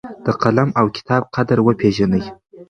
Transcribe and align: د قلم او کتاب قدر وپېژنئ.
د 0.25 0.27
قلم 0.41 0.69
او 0.79 0.85
کتاب 0.97 1.21
قدر 1.35 1.57
وپېژنئ. 1.63 2.23